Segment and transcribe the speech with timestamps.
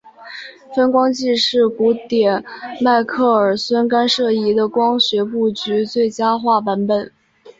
[0.75, 2.43] 分光计是古典
[2.81, 7.11] 迈克耳孙干涉仪的光学布局最佳化版本。